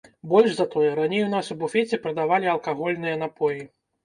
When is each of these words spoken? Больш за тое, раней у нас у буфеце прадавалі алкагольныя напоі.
Больш 0.29 0.53
за 0.59 0.65
тое, 0.75 0.87
раней 0.99 1.21
у 1.25 1.27
нас 1.33 1.51
у 1.57 1.57
буфеце 1.61 2.01
прадавалі 2.07 2.51
алкагольныя 2.55 3.15
напоі. 3.27 3.61